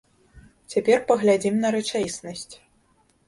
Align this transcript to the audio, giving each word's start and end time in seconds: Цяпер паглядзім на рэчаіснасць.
Цяпер 0.73 1.03
паглядзім 1.11 1.59
на 1.65 1.71
рэчаіснасць. 1.77 2.53